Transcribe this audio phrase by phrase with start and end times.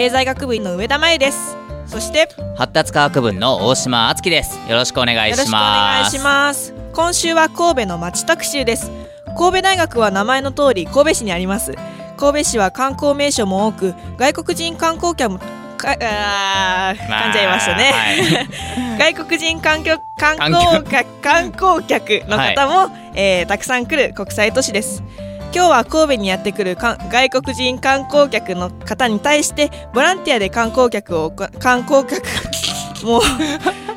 [0.00, 1.58] 経済学部の上田真由です。
[1.86, 4.58] そして発達科学部の大島敦樹です。
[4.66, 6.72] よろしくお願いよろしくおします願いします。
[6.94, 8.90] 今週は神戸の町特集です。
[9.36, 11.74] 神戸大学は名前の通り神戸市にあります。
[12.16, 15.38] 神戸市は観光名所も多く外国人観光客も
[15.76, 18.48] かあー噛んじゃいましたね、
[18.98, 22.24] 外国人観光観光客観光客。
[22.26, 25.02] の方も、えーたくさん来る国際都市です
[25.52, 32.22] 今日は神戸にやってくるか外国人観光客の方に対してボランティアで観光客をこ観光客
[33.04, 33.22] もう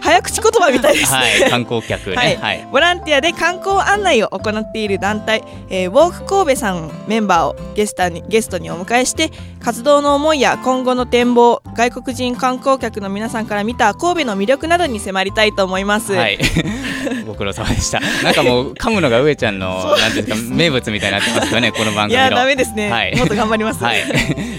[0.04, 1.12] 早口言葉みたいです。
[1.14, 2.16] ね、はい観光客ね。
[2.16, 2.36] はい。
[2.36, 2.68] はい。
[2.72, 9.32] ボランティアで観光案内を行っている団体、えーウォーク神戸さんメンバーをゲストにゲストにお迎えして
[9.64, 16.12] 活動の思いや今後の展望外国人観光客の皆さんから見た神戸の魅力などに迫りたいと思います。
[16.14, 16.38] はい。
[17.26, 18.02] ご苦労様でした。
[18.24, 23.16] なんかもう噛むのが上ちゃんの なんですか名物みたいになってますよねこの番いやダメですね、はい。
[23.16, 23.82] もっと頑張ります。
[23.82, 24.04] はい、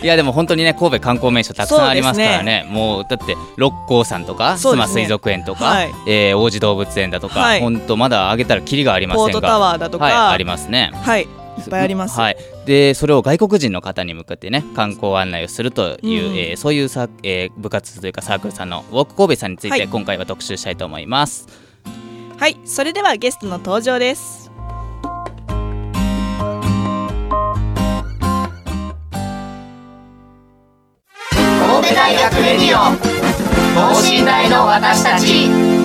[0.02, 2.66] いやでも本当にね神戸観光名所たくさんありますからね。
[2.70, 5.90] もうだって六甲山とか須磨水族園とか、はい。
[6.06, 7.60] えー王子動物園だとか、はい。
[7.60, 9.32] 本当まだ挙げたらキリがありませんが。
[9.32, 10.90] ポートタワーだとか、はい、ありますね。
[10.94, 12.18] はい、いっぱいあります。
[12.18, 21.46] はい、でそれを外国人の方に向かってね観光案内をするという、うんえーそういうさ、えー部活というかサークルさんのウォーク神戸さんについはいて今回は特集したいと思います。
[22.38, 24.50] はい、それではゲストの登場です。
[31.30, 32.96] 神戸大学レディオ
[33.74, 35.83] 等身大の私たち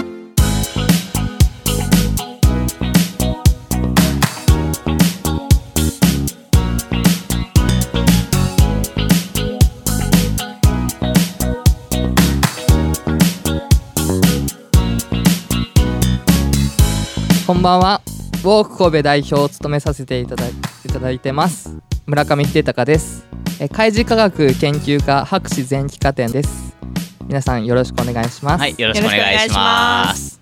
[17.49, 18.03] こんばんは。
[18.05, 20.53] ウォーク神戸代表を務めさせていただいい
[20.87, 21.79] ただいてます。
[22.05, 23.25] 村上秀隆です。
[23.59, 26.77] え海事科学研究科博士前期課程です。
[27.25, 28.61] 皆さんよろしくお願いします。
[28.61, 30.39] はい、よろしくお願いします。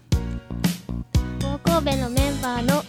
[1.64, 2.84] 神戸のメンバーの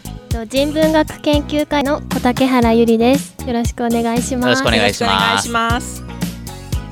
[0.46, 4.92] 人文学研究会の小竹原ゆりですよろしくお願いしますよろしくお願い
[5.42, 6.07] します。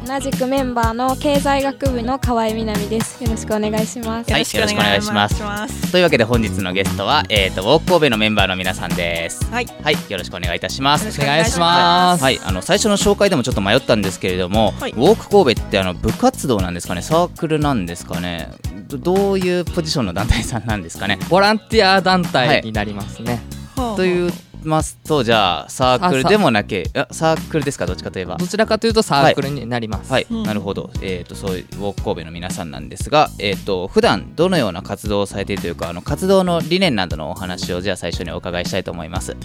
[0.07, 3.25] 同じくメンバーの経済学部の河合みなみです。
[3.25, 4.33] よろしくお願いします。
[4.33, 5.91] はいよろしくお願いします。
[5.91, 9.45] というわけで本日のゲストは、えー、とウォーク神戸のメンバーの皆さんです。
[9.47, 11.21] はい、はい、よろしくお願いいたします。
[11.21, 12.23] お願いします。
[12.23, 18.53] はい、あの最初の紹介でもちょっと迷ったんですけれども、はいウォーク神戸ってあの部活動なんですかね、サークルなんですかね、
[18.87, 21.19] どどういうポジションの団体さんなんですかね？
[21.29, 23.43] ボランティア団体になりますね。
[23.75, 24.31] ほうと言い
[24.67, 24.99] ます。
[25.07, 28.37] と、じゃあサークルでもなけ、あサークルですか、どっちかといえば。
[28.37, 28.47] ど。
[28.47, 30.13] ちらかというとサークルになります。
[30.13, 30.43] はい、うん。
[30.43, 39.37] なるほど、えー、とそういうウォーク神戸の皆さんなんですが、えー、と普段どのような活動をされているというかあの活動の理念などのお話をじゃあ最初にお伺いしたいと思います。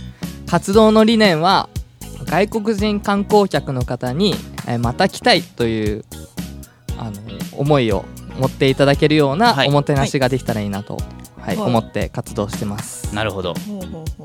[0.47, 1.69] 活動の理念は
[2.25, 4.35] 外国人観光客の方に、
[4.67, 6.05] えーまた来たいという
[6.97, 7.13] あの
[7.57, 8.05] 思いを
[8.39, 9.67] 持っていただけるようなはい。
[9.67, 11.20] おもてなしができたらいいなと、はいはい
[11.57, 13.13] 思って活動してます。
[13.15, 13.53] なるほど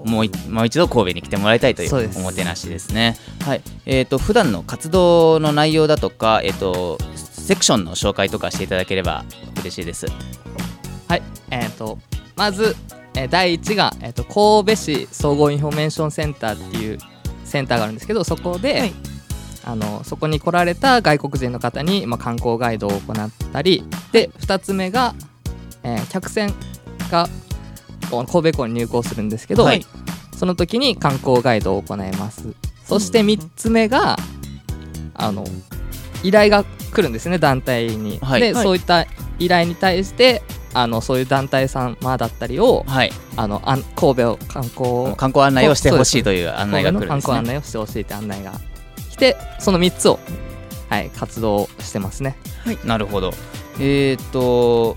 [0.05, 3.17] もういもう一度神戸に来てもらいたいというおもてなしですね。
[3.45, 3.63] はい。
[3.87, 9.25] えっ、と普段の活動の内容だとか、えっ、とセクションの紹介とかしていただければ
[9.61, 10.07] 嬉しいです。
[11.09, 11.99] はい、えー、と
[12.37, 12.77] まず、
[13.15, 16.99] えー第1が、えー、と神戸市総合インフォメーションセンターっていう
[17.45, 18.93] センターがあるんですけどそこで、はい
[19.69, 25.13] あのそこに来られた外国人の方に、まあ、観光ガイドを行ったりで2つ目が、
[25.83, 26.55] えー客船
[27.11, 27.29] が
[28.11, 29.85] 神戸港に入港するんですけど、はい。
[30.37, 32.55] その時に観光ガイドを行います。
[32.85, 34.17] そして3つ目が
[35.15, 35.45] あの
[36.23, 38.41] 依頼が来るんですね団体に、はい。
[38.41, 38.63] で、はい。
[38.63, 39.07] そういった
[39.39, 40.43] 依頼に対して
[40.75, 43.11] あのそういう団体様だったりをはい。
[43.37, 47.51] あのあん神戸を観光観光案内をしてほしいという案内が来るんです神戸の観光案ね。
[47.55, 48.53] 内をしてほしいって案内が
[49.11, 50.19] 来てその3つを、
[50.91, 52.37] はい、活動してますね。
[52.85, 53.33] なるほど。
[53.81, 54.97] えっ、と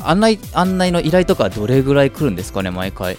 [0.00, 3.18] 案内案内の依頼とかどれぐらい来るんですかね毎回？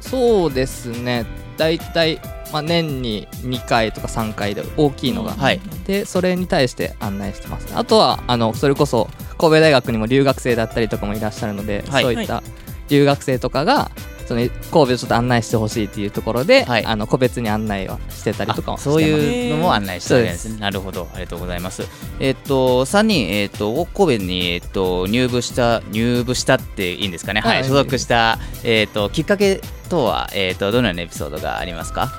[0.00, 1.26] そうですね
[1.56, 2.20] 大体、
[2.52, 5.60] まあ、年に2回とか3回で大きいのが、はい。
[5.86, 9.08] でそれに対して案内してますねあとはあのそれこそ
[9.38, 12.42] 神戸大学にも留学生だったりとかもいらっしゃるので、はいそういった
[12.88, 13.90] 留学生とかが
[14.30, 20.60] その神戸をちょっと案内してほしいっていうところで、はいあの個別に案内はしてたりとかそういうのも案内してるんですね。
[20.60, 21.82] なるほど、ありがとうございます。
[22.20, 27.40] えっと、3人、えっーク神戸に、えっと、入部した、入部したっていいんですかね。
[27.40, 32.12] は、はいい所属した、えっと、きっかけとは、えっと、どのようなエピソードがありますか？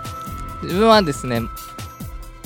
[0.63, 1.39] 自分はですね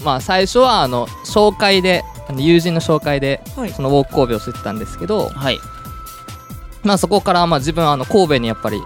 [0.03, 2.03] まあ最初はあの紹介で
[2.37, 5.59] 友人の紹介ではいそのウォーク神戸を知ったんですけど、はい。
[6.83, 8.79] まあそこからまあ自分はあの神戸にやっぱり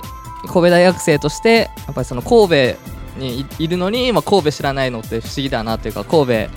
[0.50, 6.50] 神戸大学生としてやっぱりその神戸にいいるのに、まあ、神戸知らないのって不思議だなというか神戸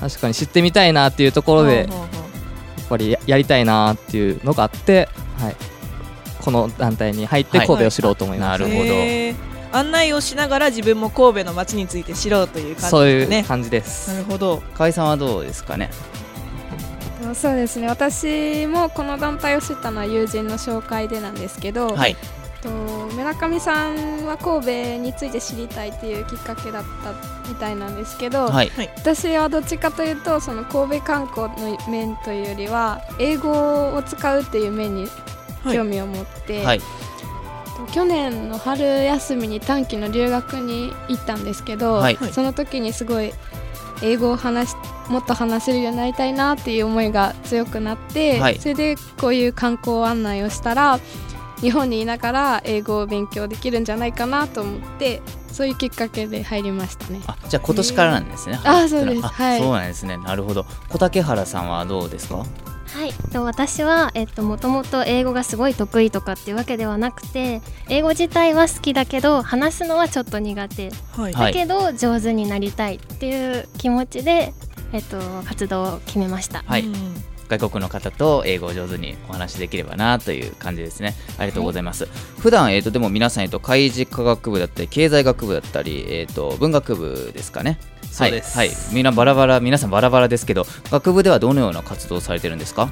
[0.00, 5.08] 確かに知ってみたいなっていうところでやっぱりややりたいなっていうのがあって、
[5.38, 5.56] はい、
[6.42, 7.66] この団体に入ってはい。
[7.66, 9.78] 神戸を知ろうと思いました、なるほど。
[9.78, 13.38] 案内をしながら自分も神戸の街について知ろうという感じそうですね。
[13.38, 14.12] いう感じです。
[14.12, 14.62] なるほど。
[14.74, 15.90] 河合さんはどうですかね？
[17.34, 17.86] そうですね。
[17.86, 22.16] 私もこの団体を知ったのは友人の紹介でなんですけど、はい。
[22.62, 22.68] と
[23.14, 28.70] 村上さんは神戸について知りたいっていうきっかけだったみたいなんですけど、はい。
[28.96, 33.50] 私はどっちかというとその神戸観光の面というよりは英語
[33.94, 35.06] を使うっていう面に
[35.64, 35.76] はい。
[35.76, 36.80] 興味を持って、はい。
[36.80, 36.84] と
[37.92, 42.16] 去年の春休みに短期の留学に行ったんですけど、はい。
[42.16, 42.32] はい。
[42.32, 43.32] その時にすごい
[44.02, 44.76] 英語を話し
[45.08, 48.58] もっと話せるようになりたいなっていう思いが強くなって、はい。
[48.58, 50.98] それでこういう観光案内をしたら
[51.62, 57.22] 日本にいながら英語を勉強できるんじゃないかなと思ってそういうきっかけで入りましたね。
[57.26, 58.60] あ、じゃあ今年からなんですね。
[58.64, 60.18] あそうですあはいそうなんですね。
[60.18, 60.66] なるほど。
[60.90, 62.36] 小竹原さんはどうですか？
[62.36, 74.52] はい、と私は、えっと、もともと英語がすごい得意とかっていうわけではなくて英語自体は好きだけど話すのはちょっと苦手はいはいだけど上手になりたいっていう気持ちで、
[74.92, 76.64] えっと、活動を決めました。
[76.66, 76.82] はい。
[76.82, 77.14] うん
[77.58, 81.14] 外国の方と英語を上手にお話しできればなという感じですね。
[81.38, 82.08] ありがとうございます。
[82.38, 87.78] 普段えっ、とでも皆さんえっ、と開示科学部だったり経済学部だったりえっ、と文学部ですかね。
[88.10, 88.68] そうですはい。
[88.68, 88.76] はい。
[88.92, 92.88] みんなバラバラ皆さんバラバラですけど学部ではどのような活動をされてるんですか？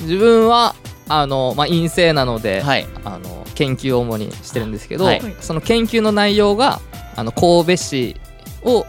[0.00, 0.74] 自分は
[1.08, 2.86] あの、まあ、陰性なので、はい。
[3.04, 6.80] あの研究を主にしてるんですけど、はいその研究の内容が
[7.14, 8.16] あの神戸市
[8.64, 8.84] を、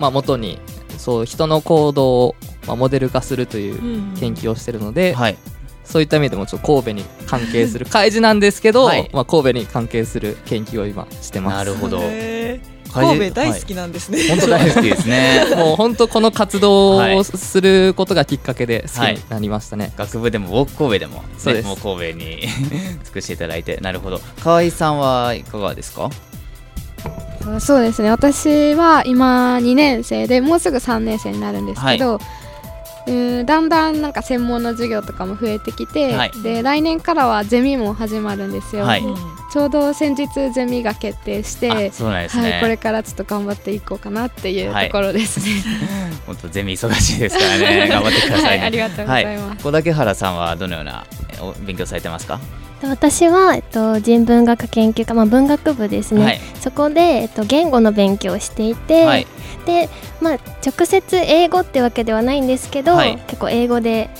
[0.00, 0.58] まあ、元に
[0.98, 2.36] そう人の行動を、
[2.66, 5.36] まあ、モデル化するといううん研究をしてるので、はい。
[5.84, 9.10] そういった意味でもちょっと神戸に関係する 開示なんですけど、はい。
[9.12, 11.56] まあ、神戸に関係する研究を今してます。
[11.56, 12.00] なるほど。
[12.92, 15.46] 神戸大好きなんですね、本当大好きですね。
[15.56, 19.92] もう本当この活動はいをすることがきっかけで好きになりましたね。
[19.96, 21.66] 学部でもウォーク神戸でも、ね、そうです。
[21.66, 22.40] もう神戸に
[23.04, 23.78] 尽くしていただいて。
[23.80, 24.20] なるほど。
[24.42, 26.10] 河合さんはいかがですか？
[27.60, 28.10] そうですね。
[28.10, 32.20] 私は今2年生でもうすぐ3年生になるんですけど、
[33.06, 33.10] う
[33.42, 36.32] んだんだんなんか専門の授業とかも増えてきて、はい。
[36.42, 39.00] で来年からはゼミも始まるんですよ、はい。
[39.02, 39.16] うん。
[39.52, 44.86] ちょうど先日ゼミが決定してあそうなんですね、はい、これからちょっと頑張っていこうかなっていうはい。
[44.86, 45.62] ところですね。
[46.26, 47.88] 本当ゼミ忙しいですからね。
[47.88, 49.48] 頑張ってくださいね、 はいありがとうございます。
[49.48, 51.04] はい、小竹原さんはどのような
[51.66, 52.38] 勉強されてますか？
[52.38, 56.40] で私は、えっと、人文学研究科、まあ、文学部ですね、はい。
[56.60, 59.26] そこで、えっと、言語の勉強をしていて、はい。
[59.66, 59.88] で、
[60.20, 63.16] まあ、直接英語ってわけではないんですけど、はい。
[63.26, 64.10] 結構英語で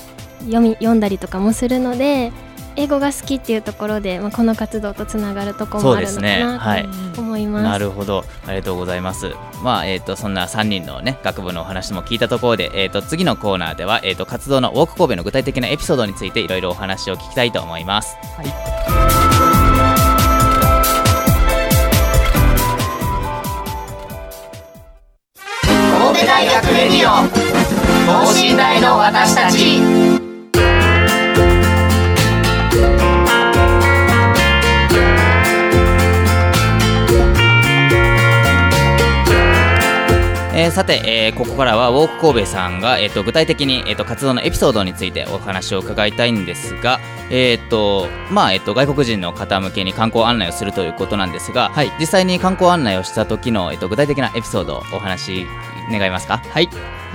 [0.45, 2.31] 読み読んだりとかもするので
[2.75, 6.87] 英語が好きっていうところで、まあ、この活動とつながるところもあるのかない。
[7.13, 7.63] と思います。
[7.63, 8.23] なるほど。
[8.47, 9.31] ありがとうございます
[9.63, 18.17] まあえっ、とそんな3人のね学部のお話も聞いたところで、えー、と次のコーナーでは、えー、と活動のウォーク神戸の具体的なエピソードについていろいろお話を聞きたいと思います。
[25.97, 27.27] 神戸大学レディオ
[28.05, 30.32] 等身大の私たち
[40.63, 51.91] えーさて、えーここからはウォーク神戸さんが、えー、と具体的に、えー、と活動のエピソードについてお話を伺いたいんですが、えーとまあえー、と外国人の方向けに観光案内をするということなんですが、はい。
[51.99, 55.47] 実際に観光案内をした時の、えー、と具体的なエピソードをお話し
[55.91, 56.37] 願いますか？
[56.37, 56.69] はい、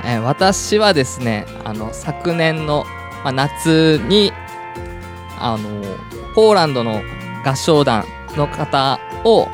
[0.05, 2.85] えー私はですねあの昨年の、
[3.25, 4.31] まあ、夏に
[5.39, 5.83] あの
[6.35, 7.01] ポーランドの
[7.47, 8.05] 合唱団
[8.37, 9.49] の方を、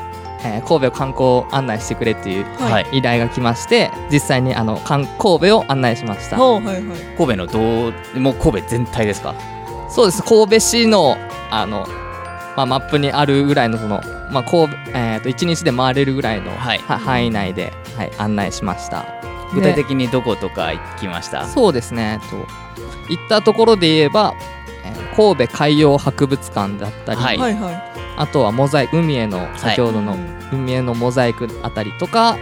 [0.45, 2.85] えー神戸を観光案内してくれっていうはい。
[2.93, 6.37] 依頼が来まして実際にあの観神戸を案内しました。
[6.39, 6.83] はいはい
[7.17, 7.59] 神戸のど
[8.15, 9.33] うもう神戸全体ですか？
[9.89, 10.23] そうです。
[10.23, 11.17] 神戸市の
[11.51, 11.87] あの、
[12.57, 16.79] まあ、マップにあるぐらいのその、まあ神戸えー、と1日で回れるぐらいの、はい。
[16.79, 19.05] は範囲内で、はい、案内しました。
[19.53, 21.47] 具体的にどことか行きました？
[21.47, 22.19] そうですね。
[22.29, 22.35] と
[23.09, 24.33] 行ったところで言えば
[25.15, 27.37] 神戸海洋博物館だったり、はい。
[27.37, 27.83] はいはい。
[28.17, 30.17] あとはモザイク海への先ほどの
[30.51, 32.37] 海へのモザイクあたりとか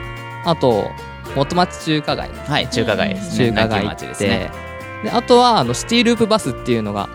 [0.46, 0.92] あと
[1.36, 2.30] 元町中華街。
[2.30, 3.50] はい中華街ですね。
[3.50, 4.28] 中華街って。
[4.28, 4.52] ね。
[5.04, 7.10] であとはあのシティループバスっていうのが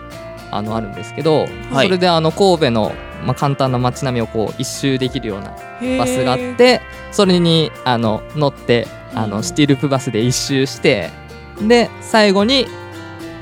[0.51, 1.87] あのあるんですけど、はい。
[1.87, 2.91] それであの神戸の、
[3.25, 5.51] まあ、簡単な街並みをこう一周できるような
[5.97, 9.29] バスがあってそれにあの乗ってあうん。
[9.31, 11.09] のシティループバスで一周して
[11.61, 12.67] で最後に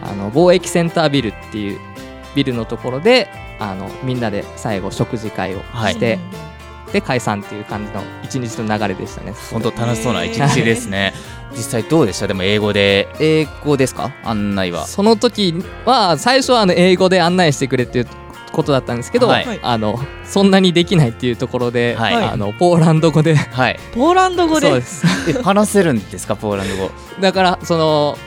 [0.01, 1.79] あの貿易センタービルっていう
[2.37, 3.27] ビルのところで
[3.59, 6.19] あのみんなで最後食事会をして、
[6.93, 9.33] で解散っていう感じの一日の流れでしたね。
[9.51, 11.13] 本当楽しそうな一日ですね。
[11.51, 12.27] 実際どうでした？
[12.27, 13.07] でも英語で。
[13.19, 14.11] 英語ですか？
[14.23, 14.85] 案内は。
[14.85, 18.07] その時は最初はあの英語で案内してくれっていう
[18.51, 19.59] ことだったんですけど、はい。
[19.63, 22.13] あのそんなにできないっていうところで、はい。
[22.15, 23.33] あのポーランド語で。
[23.35, 23.79] はい。
[23.95, 24.67] ポーランド語で？
[24.67, 25.05] そうです。
[25.29, 26.35] え話せるんですか？
[26.35, 26.91] ポーランド語。
[27.19, 28.17] だからその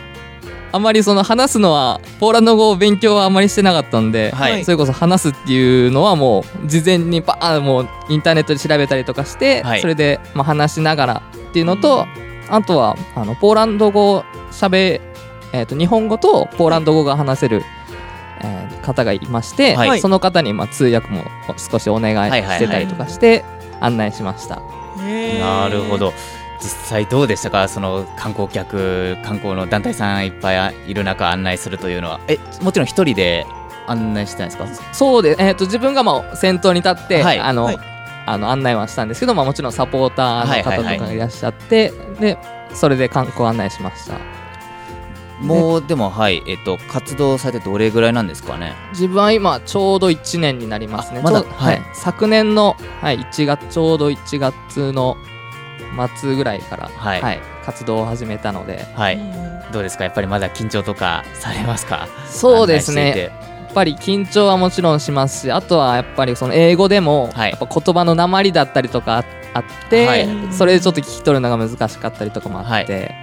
[0.73, 4.65] あんまりその話すのはポーランド語を勉強はあんまりしてなかったんで、はい。
[4.65, 9.81] それこそ話すっていうのはもう事前にバーンもうインターネットで調べたりとかして、はい。
[9.81, 12.07] それでまあ話しながらっていうのと、
[12.49, 15.01] あとはあのポーランド語をしゃべ、
[15.53, 17.63] えー、と日本語とポーランド語が話せる、
[18.43, 20.01] えー方がいまして、はい。
[20.01, 21.25] その方にまあ通訳も
[21.59, 23.45] 少しお願いしてたりとかして
[23.81, 24.63] 案内しました。
[25.39, 26.13] なるほど
[26.63, 27.69] 実際どうでしたか？
[27.69, 32.21] その観光客観光の団体さんいっぱいいる中案内するというのは。
[32.29, 33.47] えもちろん一人で
[33.87, 34.67] 案内してたんですか？
[34.95, 37.39] そうで、えー、と自分がまあ先頭に立って、はい。
[37.41, 37.79] あのはい。
[38.27, 41.91] あの案内はしたんですけど、まあ、もちろんサポーターの方とかがいらっしゃって、
[42.21, 42.39] で
[42.75, 44.19] それで観光案内しました。
[45.41, 46.43] もうでもはい。
[46.47, 48.75] えっと活動されてどれぐらいなんですかね？
[48.93, 51.21] 自分は今ちょうど1年になりますね。
[51.21, 55.17] あまだはい、昨年の、はい、1月ちょうど1月の
[56.19, 57.41] 末ぐらいから、はい。
[57.65, 58.87] 活動を始めたので。
[58.95, 59.17] はい。
[59.17, 60.03] うんどうですか？
[60.03, 62.09] やっぱりまだ緊張とかされますか？
[62.27, 63.17] そうですね。
[63.17, 63.29] や
[63.71, 67.51] っぱり緊張はもちろんしますしあとはやっぱりその英語でも、はい。
[67.51, 70.29] やっぱ言葉の鉛だったりとかああって、はい。
[70.53, 73.15] それでちょっと聞き取るのが難しかったりとかもあって、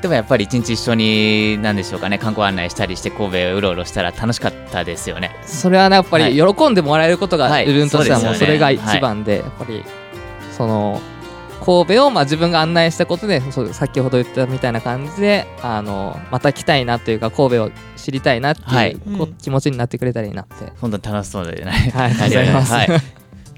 [0.00, 5.36] でもやっぱり一日一緒に何でしょうかね観光案内したりして神戸をうろうろしたら楽しかったですよね。
[5.44, 6.32] それはねやっぱはい。
[6.32, 7.66] り喜んでもらえることがはい。
[7.66, 9.84] 自分としてはもうそれが一番で、やっぱり
[10.56, 11.02] その
[11.68, 18.94] 神戸をまあ自分が案内したことでそう先ほど言ったみたいな感じであのまた来たいなというか神戸を知りたいなっていう、はい。
[18.94, 19.34] こうん。
[19.34, 20.72] 気持ちになってくれたらいいなって。
[20.80, 22.10] 本当に楽しそうでねはい。
[22.10, 22.72] ありがとうございます。
[22.72, 22.88] はい。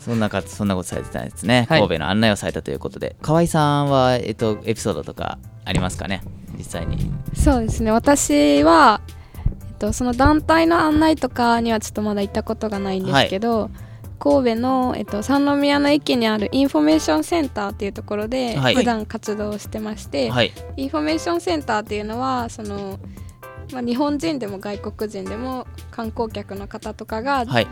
[0.01, 1.81] そんなかそんなことされてたんですね、はい。
[1.81, 3.15] 神戸の案内をされたということで。
[3.23, 6.23] 河合さんは、えっと、エピソードとかありますかね？
[6.59, 7.13] 実際に。
[7.35, 7.93] そうですね。
[7.93, 9.03] 私は、
[9.47, 13.71] えっと、その団体の案内とかにはちょっとまだ行ったことがないんですけど、
[14.21, 18.75] 神戸の、えっと、三宮の駅にあるインフォメーションセンターっていうところではい。
[18.75, 20.53] 普段活動をしてまして、はい。
[20.77, 22.99] インフォメーションセンターっていうのはその、
[23.73, 27.67] まあ、日本人でも外国人でも観光客の方とかがはい。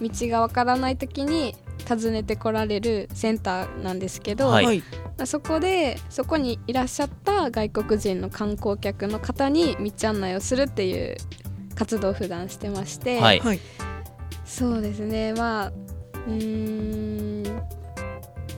[0.00, 1.54] 道がわからない時に
[1.88, 4.82] 訪ねてこられるセンターなんですけど、はい。
[5.24, 11.16] そこでそこにいらっしゃった外国人の観光客の方に道案内をするっていう
[11.76, 13.40] 活動を普段してまして、はい。
[13.40, 13.60] はい。
[14.44, 15.32] そうですね。
[15.32, 15.72] まあ
[16.26, 17.62] うーん、ま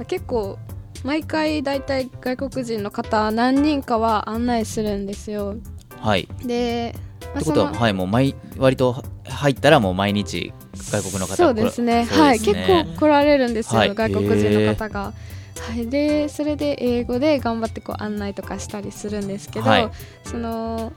[0.00, 0.58] あ結構
[1.04, 5.56] 毎回だいたい外国人の方何人かは案内するんですよ。
[6.00, 6.28] はい。
[6.44, 12.06] で、まあってことは、はい、もう毎割と入ったらもう毎日外国の方そうですね。
[12.06, 12.40] そうはい。
[12.40, 13.94] 結構来られるんですよ、はい。
[13.94, 15.12] 外国人の方が。
[15.58, 19.90] はい、でそれで英語で頑張ってこう案内とかしたりするんですけど、はい。
[20.25, 20.92] その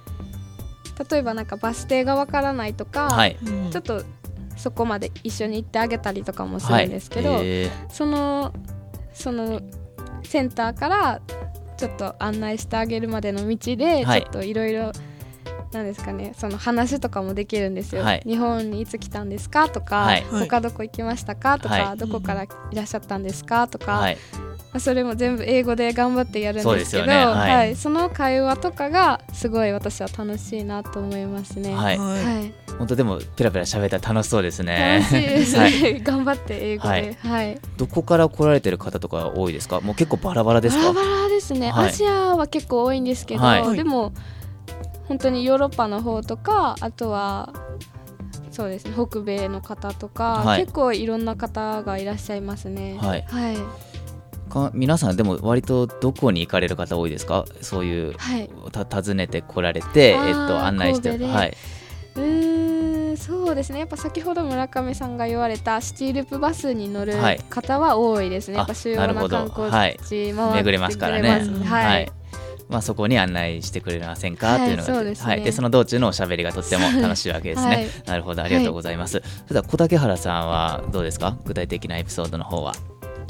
[1.09, 3.37] 例えばなんかバス停がわからないとか、はい。
[3.41, 3.71] うん。
[3.71, 4.03] ちょっと
[4.59, 8.53] そこまで一緒に行ってあげたりとかもすはいるんですけど、えその
[9.13, 9.61] その
[10.23, 11.21] センターから
[11.77, 14.21] ちょっと案内してあげるまでの道でちはい。
[14.21, 14.91] ょっといろいろ
[15.71, 18.23] なんですかねその話とかもできるんですよ、はい。
[18.25, 20.23] 日本にいつ来たんですかとか、はい。
[20.23, 21.97] 他どこ行きましたかとか、はい。
[21.97, 24.07] どこからいらっしゃったんですかとか、
[24.77, 27.25] それも全部英語で頑張ってやるんですけどよね。
[27.25, 27.55] はい。
[27.55, 31.73] はい、その会話とかがすごい私は楽しいなと思いますね。
[31.73, 31.97] はい。
[31.97, 32.23] はい。
[32.23, 34.99] はい本当でもペラペラ喋ったら楽しそうですね。
[34.99, 37.17] 楽しいですね、はい、 頑張って英語で、はい。
[37.17, 39.81] はい、どこから来られてる方とか多いですか？
[39.81, 40.93] もう結構バラバラですか？
[40.93, 41.89] バラバラですね、はい。
[41.89, 43.75] アジアは結構多いんですけど、はい。
[43.75, 44.13] でも
[45.09, 47.51] 本当にヨーロッパの方とかあとは
[48.51, 50.61] そうですね北米の方とか、はい。
[50.61, 52.97] 結構いろんな方がいらっしゃいますね。
[53.01, 53.25] はい。
[53.27, 53.57] はい、
[54.49, 57.45] か皆さんでも割とどこに行かれる方多いですか？
[57.61, 61.57] そういうはい、た訪ねて来られて、えっと、案内してはい。
[62.15, 63.79] うーんそうですね。
[63.79, 67.39] やっぱ先ほど村上さんが言われたシティループバスに乗るはい。
[67.49, 69.99] 方は多いですね、あやっぱ主要な観光はい。
[70.05, 70.97] 地回って巡れます。
[70.97, 72.11] からねくれますはい、はい。
[72.69, 75.15] まあ、そこに案内してくれませんか、はいというのがね。
[75.17, 77.87] はい、でその道中のおしゃべりがとっても 楽しいわけですね、はい。
[78.05, 78.43] なるほど。
[78.43, 81.35] ありがとうございます、それでは小竹原さんはどうですか？
[81.45, 82.73] 具体的なエピソードの方は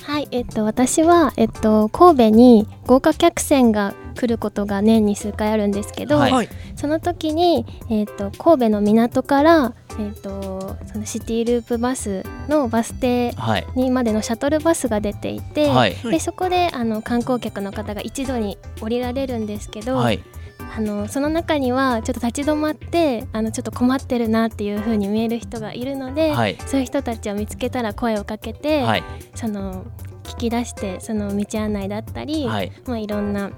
[0.03, 6.31] はい、えっと、私は、えっと、神戸に豪華客船が来ることが年に数回あるんですけど、はい。
[6.31, 6.49] はい。
[6.75, 13.67] その時に、えっと、神戸の港から、えっと、そのシティループバスのバス停はい。
[13.75, 15.95] にまでのシャトルバスが出ていて、はい。
[15.95, 20.19] でそこであの観光客の方が一度に降りられるんですけど、はい
[20.75, 26.57] あのその中にはちょっと立ち止まってあのちょっと困ってるなっていう風に見える人がいるので、はい。
[26.65, 29.03] そういう人たちを見つけたら声をかけて、はい。
[29.35, 29.85] その
[30.23, 32.71] 聞き出してその道案内だったり、はい。
[32.85, 33.51] まあ、いろんな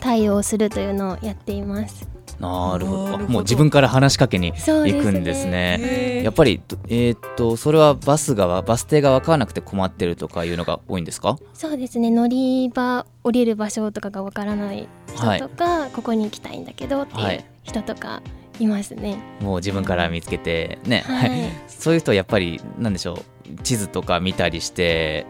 [0.00, 2.15] 対応をするというのをやっています。
[2.40, 3.18] なるほど。
[3.18, 5.78] もう自分から話しかけに行くんですね。
[5.80, 6.24] へー。
[6.24, 11.38] やっぱりえーっとそれはバスがバス停が分からなくて困ってるとかいうのが多いんですか？
[11.54, 12.10] そうですね。
[12.10, 17.36] 乗り場降りる場所とかがわからない人とか、ここに行きたいんだけどってはい。
[17.36, 18.22] いう人とか
[18.60, 19.16] いますね。
[19.40, 21.30] もう自分から見つけてね、はい。
[21.68, 25.24] そういう人はやっぱりなんでしょう地図とか見たりして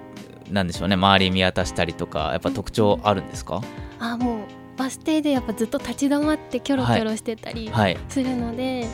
[0.51, 0.95] なんでしょうね。
[0.95, 3.61] 周り見渡したりとかやっぱ特徴あるんですか？
[3.99, 4.39] あもう
[4.77, 7.97] バス停でやっぱずっと立ち止まってキョロキョロしてたりはい。
[8.09, 8.87] するので、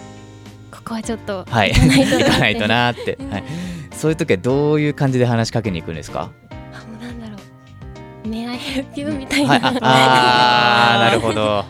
[0.71, 1.73] ここはちょっとはい。
[1.73, 3.31] 行かないとなって、うん。
[3.31, 3.45] はい、
[3.93, 6.31] そういう時はどういう感じで話しかけに行くんですか？
[6.51, 7.37] あもうなんだろ
[8.25, 11.65] う「May I help you?」みたいな、はい、ああー なるほど。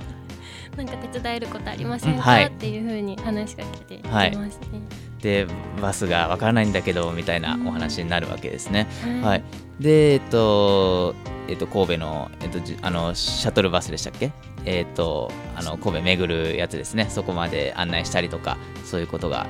[0.77, 2.15] なんか手伝えることありません。
[2.15, 2.47] か、はい。
[2.47, 4.81] っていう風に話しかけていはいますね。
[5.21, 5.47] で
[5.81, 8.89] バスがわからないんだけどみたいなお話になるわけですね、
[9.23, 9.43] ははい、
[9.81, 11.15] でえっと
[11.49, 14.31] えっと神戸のえっとじあのシャトルバスでしたっけ？
[14.65, 17.09] えっとあの神戸巡るやつですね。
[17.11, 19.47] そこまで案内したりとかそういうことが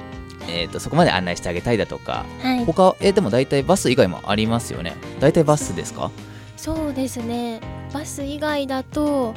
[0.49, 2.25] えっとそこまで案内してあげたいだとか。
[2.43, 4.95] はい、他えでも大体バス以外もありますよね。
[5.21, 6.11] 大体バスですか？
[6.57, 7.61] そうですね。
[7.93, 9.35] バス以外だと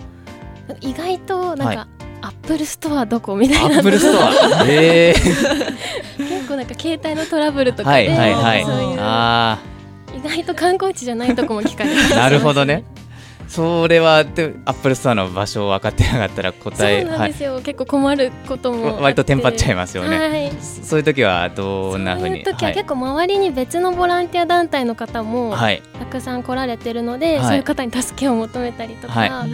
[0.80, 1.77] 意外となんはい。
[1.77, 1.88] か、
[2.22, 3.80] アップルストアどこみたアいな。
[3.82, 4.32] ップルストア
[4.68, 5.13] え
[6.18, 8.63] 結構なんか携帯のトラブルとー、はかで、いはいはい。
[8.63, 9.75] そういうあ意
[10.25, 12.13] 外と観光地じゃないとこも聞かれます。
[12.13, 12.84] あ なるほどね。
[13.47, 20.17] それはでアップルストアの場所を分かってなかったらそう答えなんですよ、結構困ることも割とテンパっちゃいますよね。
[20.17, 20.52] はい。
[20.60, 27.45] そういう時はどんなふうにそういう時は結構周りに別のボランティア団体の方もはい、はいたくさん来られてるので、はい。
[27.45, 29.50] そういう方に助けを求めたりとかはし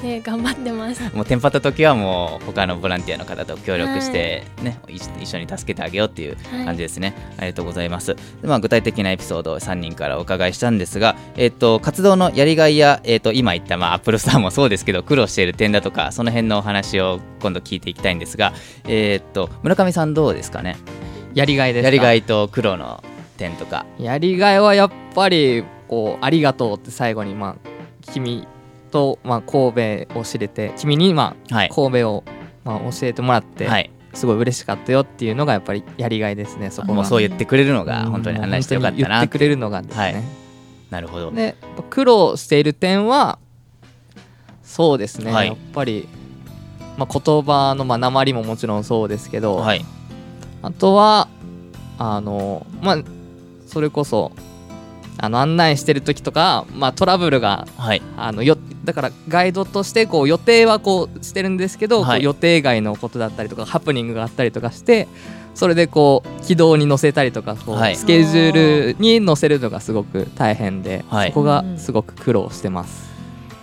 [0.00, 1.14] て頑張ってます。
[1.14, 8.14] もうテンパった時はもう他のボランティアの方と協力してね、一一緒に助けてあげようっていう感じですね、ありがとうございます。
[8.14, 18.52] で、まあ、具体的なエピソードを3人からお伺いしたんですが、えっと活動のやりがいや、えっと今言った、まあ、アップルスターもそうですけど苦労している点だとかその辺のお話を今度聞いていきたいんですが、
[18.86, 20.76] えっと村上さんどうですかね？
[21.34, 21.86] やりがいですか？
[21.86, 23.02] やりがいと苦労の
[23.36, 23.86] 点とか。
[23.98, 27.68] やりがいはやっぱりこうありがとうって最後にまあ
[28.12, 28.46] 君
[28.88, 31.68] とまあ神戸を知れて君にまあはい。
[31.68, 32.24] 神戸を
[32.64, 33.90] まあ教えてもらってはい。
[34.14, 40.14] すごい嬉しかったよっていうのがやっぱりやりがいですねそこはもうそう言ってくれるのが本当に案内してよかったな言ってくれるのがですね、はい。
[40.90, 41.30] なるほど。
[41.30, 41.54] で
[41.90, 43.38] 苦労している点は
[44.62, 45.48] そうですね、はい。
[45.48, 46.08] やっぱり、
[46.96, 49.84] まあ、言葉のまあ訛りももちろんそうですけど、はい。
[50.62, 51.28] あとは
[51.98, 52.98] あのまあ
[53.66, 54.32] それこそ
[55.18, 58.02] あの案内してる時とか、まあ、トラブルがはい。
[58.16, 62.20] あのよだからガイドとしてこう予定はこうしてるんですけど、はい。
[62.20, 65.08] こう予定外のことだったりとかハプニングがあったりとかして
[65.54, 67.96] それでこう軌道に乗せたりとかこう、はい。
[67.96, 71.28] スケジュールに乗せるのがすごく大変で、はい。
[71.30, 73.08] そこがすごく苦労してます。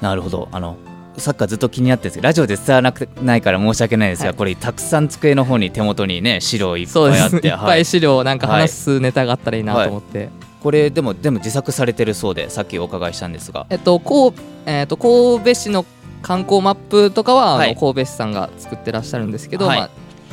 [0.02, 0.50] なるほど。
[0.52, 0.78] あの
[1.18, 4.36] サッカーずっと気になってるんですけどラジオで伝わらなくないから申し訳ないですが、はい。
[4.36, 10.30] これたくさん机の方に手元にね資料いっそうですぱいあっていっぱい資料なんかはい話すネタがあったらいいなと思って、
[10.66, 13.68] これでも全部自作されてるそうでさっきお伺いしたんですが。
[13.70, 14.34] えっとこう
[14.66, 15.86] えっと神戸市の
[16.24, 19.78] 観光マップとかは、あのはい神戸市さんが作ってらっしゃるんですけど、はい。
[19.78, 19.90] まあ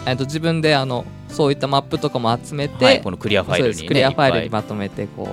[0.06, 5.28] えっと自分であのそういったマップとかも集めて、はい、このクリアファイルに、ね、そうですクリアファイルにまとめてこ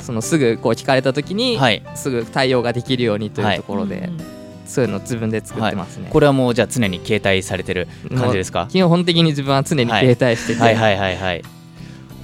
[0.00, 1.82] そのすぐこう聞かれた時に、はい。
[1.96, 4.18] すぐ対応ができるようにというところで、うん。
[4.64, 8.68] そういうの自分で作ってますね、これはもうじゃあ常に携帯されてる感じですか？
[8.70, 11.42] 基本的に自分は常に携帯してて、はいはいはいはい。
[11.42, 11.57] ほ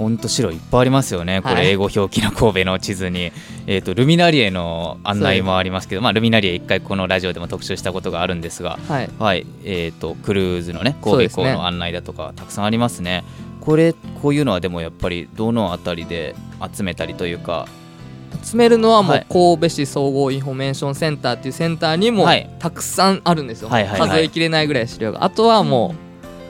[0.08, 1.62] んと白いっぱいありますよね、こはい。
[1.62, 3.32] れ英語表記の神戸の地図に、
[3.66, 9.10] えー、とルミナリエの案内もありますけど、まあ、ルミナリエ一回このラジオでも特集したことがあるんですが、はい。
[9.18, 9.46] はい。
[9.64, 13.24] えー、とクルーズのね神戸港の案内だとかたくさんありますね。
[13.60, 16.34] これこういうのはでもやっぱりどのあたりで
[16.74, 17.66] 集めたりというか
[18.42, 19.20] 集めるのはもはい。
[19.20, 22.50] う神戸市総合インフォメーションセンターっていうセンターにもはい。
[22.58, 24.08] たくさんあるんですよ、はいはいはい。
[24.10, 25.24] 数えきれないぐらい資料が。
[25.24, 25.94] あとはも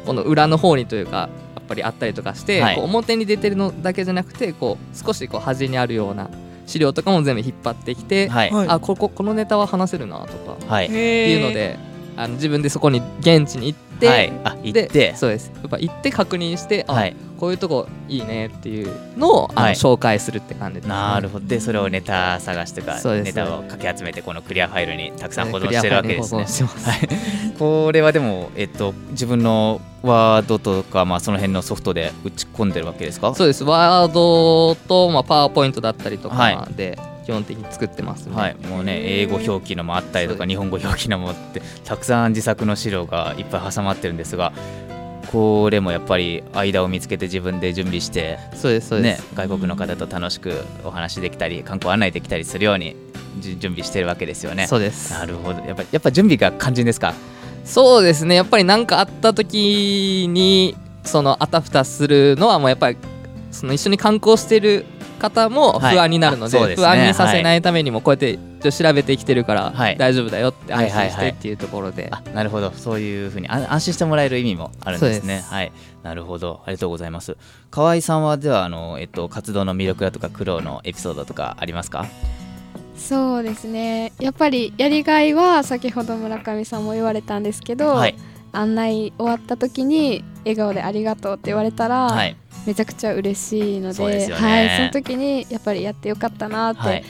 [0.03, 1.29] うこの裏の方にというか
[1.65, 2.77] ぱりあったりとかして、はい。
[2.77, 6.31] こう表に出てるのだけじゃなくてこう少しこう端にあるような
[6.67, 8.51] 資料とかも全部引っ張ってきて、はい。
[8.51, 8.69] はい。
[8.69, 10.87] あこここのネタは話せるなとかはい。
[10.87, 11.79] っていうので
[12.17, 14.33] あの自分でそこに現地に行って、はい。
[14.45, 14.89] あ行って。
[14.89, 15.51] でそうです。
[15.55, 17.17] やっぱ行って確認して、あはい。
[17.39, 19.75] こういうとこいいねっていうのをあの、はい。
[19.75, 21.47] 紹介するって感じです、ね、なるほど。
[21.47, 26.47] でそれをネタ探しとかネタをかき集めてこのクリアファイルにたくさん保存してるわけですね。
[27.59, 33.35] これはでもえっと自分のワードとかまあその辺のソフトで打ち込んでるわけですか？
[33.35, 33.65] そうです。
[33.65, 36.57] ワードと、まあ、パワーポイントだったりとはい。
[36.57, 44.53] かで基本的に作ってますね、はい、もうね英語表記のもあったりとか日本語表記のもあってたくさん自作の資料がいっぱい挟まってるんですが
[45.33, 52.95] これもやっぱり間を見つけて自分で準備してそうですそうでねす、外国の方と楽しくお話できたり観光案内できたりするように
[53.41, 54.69] じ準備してるわけですよね。
[54.69, 55.13] そうです。
[55.13, 55.61] なるほど。
[55.65, 57.15] やっぱやっぱ準備が肝心ですか？
[57.65, 58.37] そうですね。
[58.37, 62.97] やっぱり何かあった時にそのあたふたするのはもうやっぱり
[63.51, 64.85] その一緒に観光してる
[65.31, 65.95] 方もはい。
[65.97, 66.87] 不安になるので,、あそうですね。
[66.87, 68.39] 不安にさせないためにもこうやって
[68.71, 69.97] 調べてきてるからはい。
[69.97, 71.17] 大丈夫だよって安心しはいはい。
[71.17, 72.71] はいてっていうところで、あなるほど。
[72.73, 75.43] そういうふうにあ安心してもらえる意味もあるんですね。
[75.49, 75.73] はい。
[76.03, 76.61] なるほど。
[76.67, 77.37] ありがとうございます。
[77.71, 82.07] 河合さんはではあの、えっと、活動の魅力だとか苦労のエピソードとかありますか？
[82.97, 84.13] そうですね。
[84.21, 88.15] やっぱりやりがいは先ほど村上さんも言われたんですけど、はい。
[88.53, 94.35] 案内終わった時に笑顔でありがとうって言われたら、はいめちゃくちゃ嬉しいのでね。
[94.35, 97.03] はい、その時にやっぱりやってよかったなっはい。
[97.03, 97.09] て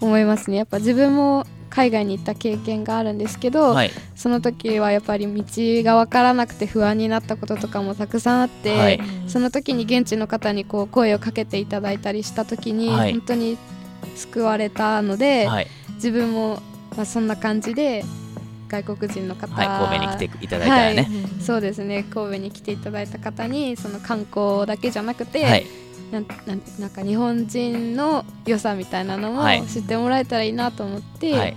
[0.00, 3.90] 思いますね、やっぱ自分も海外に行った経験があるんですけど、はい。
[4.14, 5.42] その時はやっぱり道
[5.82, 9.00] が分からなくて不安になったこととかもたくさんあって、はい。
[9.26, 13.12] その時に現地の方にこう声をかけていただいたりした時に、はい。
[13.12, 13.56] 本当に
[14.14, 15.66] 救われたので、はい。
[15.94, 16.60] 自分も、
[16.94, 18.04] まあ、そんな感じで
[18.68, 21.02] 外国人の方、はい、神戸に来ていただいたらね。
[21.02, 21.42] はい。
[21.42, 22.04] そうですね。
[22.04, 25.66] 神戸に来ていただいた方にその観光だけじゃなくて、はい、
[26.10, 29.66] なんなんなんか日本人の良さみたいなのもはい。
[29.66, 31.56] 知ってもらえたらいいなと思って、はい、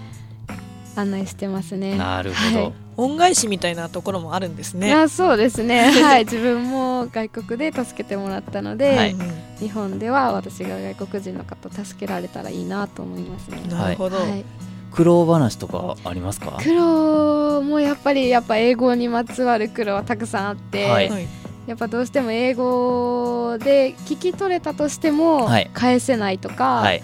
[0.96, 1.98] 案内してますね。
[1.98, 2.64] なるほど。
[2.64, 2.74] はい。
[2.98, 4.94] 恩返しみたいなところもあるんですね。
[4.94, 5.90] あそうですね。
[6.04, 6.26] はい。
[6.26, 9.14] 自分も外国で助けてもらったので、はい。
[9.14, 9.50] うん。
[9.60, 13.62] 日本では私が外国人の方助けられたらいいなと思いますね。
[13.70, 14.18] なるほど。
[14.18, 14.44] はい、
[14.92, 16.58] 苦労話とかありますか？
[16.62, 21.10] 苦労もやっぱりやっぱ英語にまつわる苦労はたくさんあって、はい。
[21.10, 21.28] はい
[21.68, 25.70] やっぱどうしても英語で聞き取れたとしてもはい。
[25.72, 27.04] 返せないとか、はい、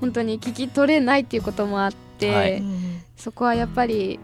[0.00, 2.58] 本当に聞き取れないっていうこともあって、はい。
[2.58, 3.02] うん。
[3.16, 4.20] そこはやっぱり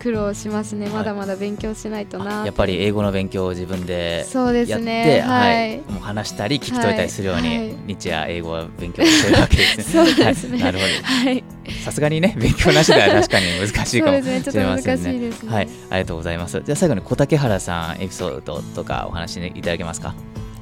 [0.00, 0.94] 苦労しますね、はい。
[0.94, 2.44] まだまだ勉強しないとな。
[2.44, 5.76] やっぱり英語の勉強を自分でそうですやって、ねはい、はい。
[5.92, 7.74] もう話したり聞き取れたりするように、はい。
[7.86, 9.84] 日夜英語を勉強してるわけですね。
[9.92, 10.52] そうですね。
[10.52, 11.44] はい、なるほはい。
[11.66, 11.72] ど。
[11.84, 15.18] さすがにね、勉強なしでは確かに難しいかもしれません難しいね。
[15.20, 15.54] ですね。
[15.54, 16.62] はい、ありがとうございます。
[16.64, 20.14] じゃあ最後に小竹原さんエピソードとかお話しいただけますか？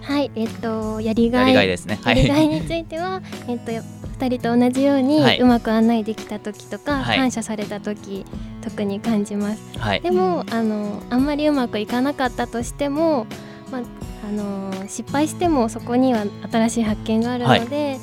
[0.02, 0.30] はい。
[0.34, 1.42] えっとやりがい。
[1.42, 1.98] やりがいですね。
[2.02, 2.48] はやりがいい。
[2.48, 3.72] については、えっと、
[4.18, 8.24] 2人と同じように、はいうまく案内できた時とか、はい感謝された時
[8.62, 10.10] 特に感じますはいで。
[10.10, 13.26] も、あのあんまりうまくいかなかったとしても、
[13.70, 13.82] まあ、
[14.28, 17.98] あの失敗してもそこには新しい発見があるので、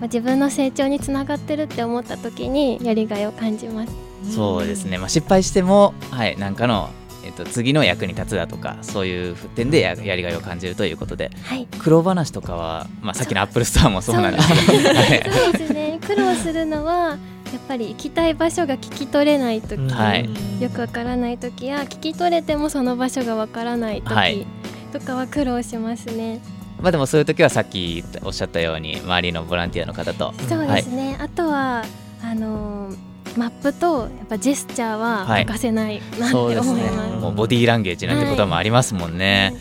[0.00, 4.98] まあ、自分の成長につながってるって思った時にやりがいを感じますそうですね。
[4.98, 6.90] まあ失敗しても、はい、なんかの。
[7.26, 11.66] えっと、次の役に立つだとかそういう点でややりがいを感じるということではい。
[11.78, 15.06] 苦労話とかは、まあ、さっきのアップルストアもそうなんですけど、はい
[15.44, 15.98] そうですね。
[16.06, 17.18] 苦労するのは
[17.52, 19.88] やっぱり行きたい場所が聞き取れない時、うん。
[19.90, 20.28] はい。
[20.60, 24.46] よくわからない時や聞き取れてもその場所がわからないはい。
[24.92, 26.40] 時とかは苦労しますね。
[26.80, 30.34] まあでもそういう時はさっきおっしゃったように周りのボランティアの方と。
[30.48, 31.84] そうですね、あとは
[32.22, 33.05] あのー
[33.36, 35.46] マップとやっぱジェスチャーははい。
[35.46, 36.70] 欠かせないなってそうですね。
[36.72, 37.22] 思います。
[37.22, 39.54] もうボディーランゲージなんてこともありますもんね、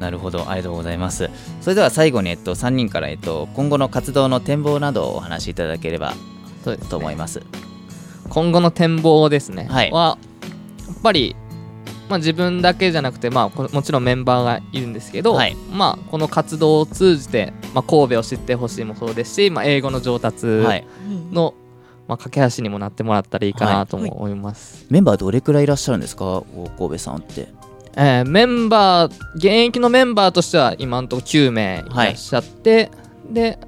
[0.00, 0.48] なるほど。
[0.50, 1.30] ありがとうございます。
[1.60, 6.14] それでは最後に、えっと、3人から、えっと、今後の活動の展望などをお話しいただければ
[6.88, 7.42] と思います。
[8.28, 9.90] 今後の展望ですね、はい。
[9.90, 10.16] やっ
[11.02, 11.36] ぱり、
[12.08, 15.54] まあ、自分だけじゃなくて、まあ、こもちろんメンバーがいるんですけど、はい。
[15.70, 20.86] まあ、この活動を通じて、まあ、神戸を知ってほしいもそうですし、まあ、英語の上達はい
[22.08, 26.24] まあ、架け橋にもなってもらったらいいかなとも思います、メンバーどれくらいいらっしゃるんですか？
[26.24, 27.48] 大神戸さんって。
[27.94, 32.90] えーメンバー現役のメンバーとしては今のところ9名いらっしゃって、
[33.30, 33.58] で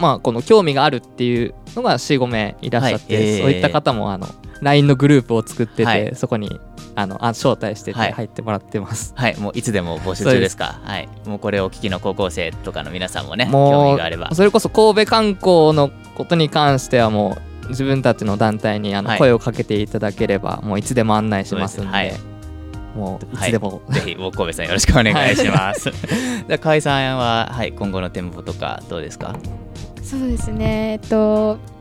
[0.00, 3.24] まあこの興味があるっていうのが45名いらっしゃって、はい。
[3.24, 3.42] えー。
[3.42, 4.26] そういった方もあの
[4.62, 6.14] LINE のグループを作ってて、はい。
[6.14, 6.60] そこに
[6.94, 8.12] あのあ招待しててはい。
[8.12, 9.36] 入ってもらってます、はい。
[9.38, 10.80] もういつでも募集中ですか？
[10.82, 11.08] はい。
[11.26, 14.28] もうこれをお聞きの高校生とかの皆さんもね興も味があれば。
[14.32, 19.18] うそれこそ神戸観光のことに関してはもう自分たちの団体にあのはい。
[19.18, 22.36] 声をかけていただければ、もういつでも案内しますんでそうです。
[22.96, 23.38] もうい。
[23.38, 29.36] つでも、ぜひ大神戸さんよろしくお願いします、じゃあ河合さんは、はい、今後の展望とかどうですか？
[30.02, 30.92] そうですね。
[31.02, 31.75] えっとまあ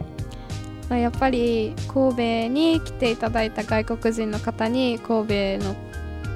[0.89, 5.75] やっぱり神戸に来ていただいた外国人の方に神戸の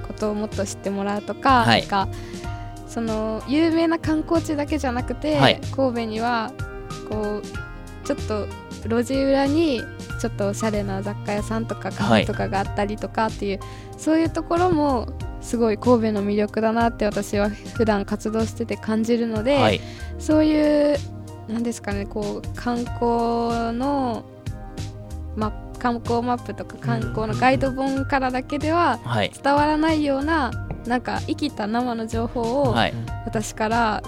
[0.08, 1.82] ことをもっと知ってもらうとか,、はい。
[1.82, 2.08] なんか
[2.88, 5.62] その有名な観光地だけじゃなくて、はい。
[5.76, 6.52] 神戸には
[7.10, 8.48] こうちょっと
[8.88, 9.84] 路地裏に
[10.20, 13.60] ちょっとおしゃれな雑貨屋さんとかカフェとかがあったりとかっていう、
[13.98, 15.08] そういうところも
[15.42, 19.82] すごい神戸の魅力だなって私は普段活動してて感じるので、はい。
[20.18, 20.98] そういう
[21.48, 24.24] なんですかねこう観光の、
[25.36, 29.32] ま、観光マップとか観光のガイド本からだけでははい。
[29.44, 30.52] 伝わらないような
[30.86, 32.94] なんか生きた生の情報をはい。
[33.26, 34.04] 私から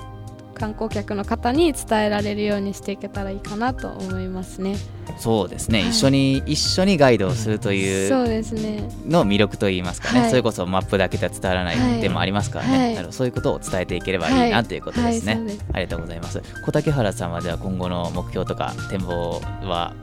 [0.53, 4.75] 観光客の方に伝えられるようにしていけたらいいかなと思いますね。
[5.17, 5.89] そうですね、はい。
[5.89, 8.87] 一緒に一緒にガイドをするといそううですね。
[9.07, 10.29] の魅力といいますかね、はい。
[10.29, 13.07] それこそマップだけでは伝わらないはい点もありますからね、はい。
[13.09, 15.65] そういうことを伝えていければいいなということですね、す。
[15.73, 16.43] ありがとうございます。
[16.63, 19.95] 小竹原さんはでは今後の目標とか展望は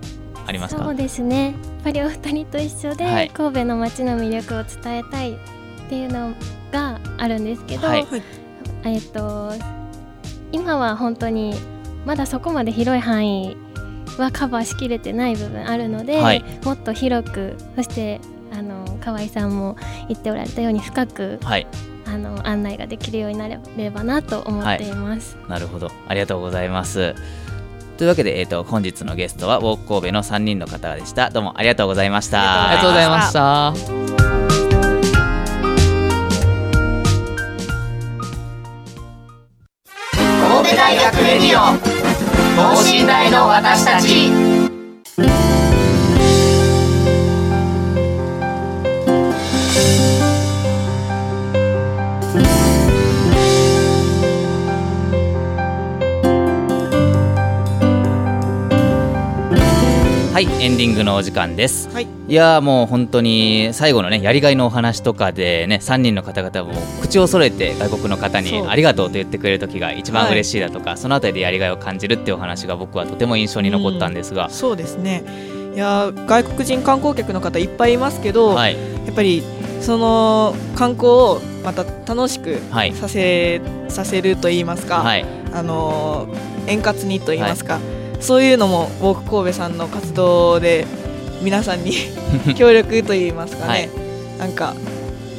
[0.49, 0.83] ありますか？
[0.83, 1.45] そうですね。
[1.45, 3.31] やっぱりお二人と一緒で、はい。
[3.31, 5.37] 神戸の街の魅力を伝えたいっ
[5.91, 6.33] ていうの
[6.73, 8.07] があるんですけど、はい。
[8.85, 9.53] えっと
[10.51, 11.55] 今は本当に
[12.07, 13.57] まだそこまで広い範囲
[14.17, 16.43] はカバーしきれてない部分あるので、はい。
[16.65, 19.77] もっと広くそしてあの河合さんも
[20.09, 21.67] 言っておられたように深くはい。
[22.07, 25.37] あの案内ができるようになればなと思っています。
[25.47, 25.91] なるほど。
[26.09, 27.15] ありがとうございます
[27.99, 31.31] というわけで、えー、と本日のゲストはウォーク神戸の3人の方でした。
[31.31, 32.69] どうもありがとうございました。
[32.69, 33.75] ありがとうございました。
[40.15, 41.77] 神戸大学レディオ
[42.57, 45.48] 等身大の私たち
[60.39, 61.89] はいエンディングのお時間です。
[61.89, 62.07] はい。
[62.29, 75.25] いやーもう本当に最後のねやりがいのお話とかでね3人の方々も口を揃えて外国の方にありがとうと言ってくれる時が一番はい嬉しいだとか、そのあたりでやりがいを感じるっていうお話が僕はとても印象に残ったんですが、そうですね。
[75.75, 78.77] いやー外国人観光客の方いっぱいいますけど、はい。
[79.07, 79.43] やっぱり
[79.81, 82.93] その観光をまた楽しくはい。
[82.93, 85.25] させ,、させると言いますか、はい。
[85.53, 87.81] あのー円滑にと言いますか、
[88.21, 90.87] そういうのもウォーク神戸さんの活動で
[91.43, 91.95] 皆さんに
[92.57, 93.89] 協力と言いますかね、はい。
[94.39, 94.75] なんか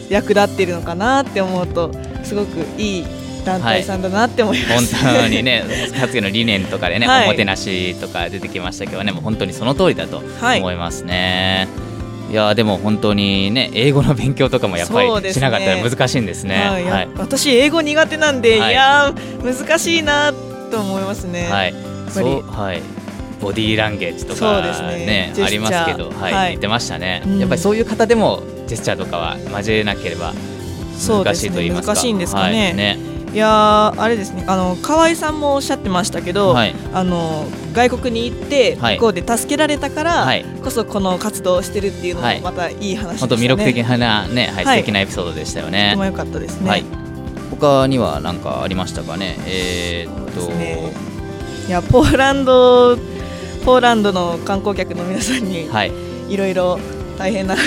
[0.09, 1.91] 役立ってるのかなって思うと
[2.23, 3.05] すごくいい
[3.45, 5.63] 団体さんだなって思います、本当にね
[5.99, 7.25] かつての理念とかでね、はい。
[7.25, 10.59] おもてなしとか出てきましたけどねもう本当にその通りだとはい。
[10.59, 11.67] 思いますね。
[12.29, 16.55] い、やーでも本当にね英語の勉強とかもやっぱりしなかったら難しいんですね。
[16.55, 16.85] はい。
[16.85, 17.09] やはい。
[17.17, 18.71] 私英語苦手なんで、はい。
[18.71, 20.33] い、やー難しいな
[20.69, 21.47] と思いますね。
[21.49, 21.73] はい、
[22.09, 22.25] ぱり。
[22.25, 22.81] そうはい。
[23.41, 25.05] ボディーランゲージとかね。
[25.05, 26.49] ねありますけど、はいはい。
[26.49, 27.39] 言ってましたね、うん。
[27.39, 30.33] やっぱりそういう方でもジェスチャーとかは交えなければ
[31.07, 31.93] 難しいと言いますか。
[31.93, 32.65] 難しいんですかね。
[32.65, 32.97] はいね。
[33.31, 34.43] いやーあれですね。
[34.47, 36.75] あの河合さんもおっしゃってましたけど、はい。
[36.93, 38.95] あの外国に行ってはい。
[38.95, 40.43] 向こうで助けられたから、はい。
[40.63, 42.73] こそこの活動をしてるっていうのはいもまたい。
[42.73, 43.17] い話でしたね。
[43.19, 44.79] 本当魅力的なね、はい、素はい。
[44.79, 46.69] 敵なエピソードでしたよとねても良かったですね。
[46.69, 46.83] はい。
[47.51, 49.37] 他には何かありましたかね。
[49.47, 51.08] えー、っとそうですね
[51.69, 52.97] いやポーランド
[53.63, 55.91] ポーランドの観光客の皆さんにはい。
[56.27, 56.79] いろいろ
[57.15, 57.61] 大変な こ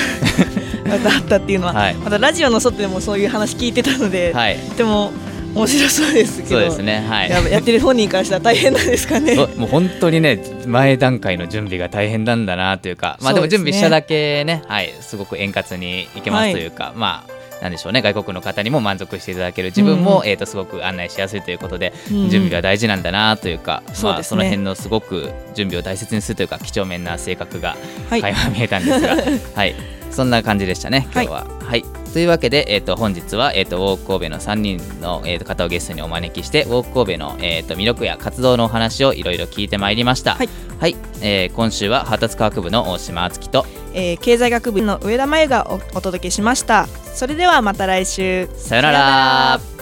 [1.04, 1.94] とあったっていうのは、はい。
[1.94, 4.58] またラジオの外でもそういう話聞いてたので、はい。
[4.70, 5.12] とても
[5.54, 7.06] 面白そうですけどそうですね。
[7.08, 7.30] はい。
[7.30, 9.36] ややってる本人からしたら大変なんですかね。
[9.56, 18.02] もう本当にね前段階の準備が大変なんだなというかまあでも準備しただけねはいすごく円滑にいけまはいすというか、まあなんでしょうね。
[18.02, 19.68] 外国の方にも満足していただける。
[19.68, 24.28] 自分も、うんえー、とすごく案内しやすいということで、うん準備は大事なんだなというか、まあ、そうですね。
[24.28, 27.76] その辺のすごく準備を大切にするというか几帳面な性格が
[28.10, 28.22] はい。
[28.22, 29.16] 垣間見えたんですが、
[29.54, 29.74] はい、
[30.12, 31.46] そんな感じでしたね今日は。
[31.64, 40.34] はいというわけで、えー、と本日は、えー、とウォーク神戸の3人の、えー、と方をゲストにお招きしてウォーク神戸の、えー、と魅力や活動のお話をいろいろ聞いてまいりました。
[40.34, 40.48] はい
[40.78, 46.86] はい、えー今週は発達科学部の大島敦樹とえー経済学部の上田真由がおお届けしました。
[46.86, 48.48] それではまた来週。
[48.56, 49.81] さよなら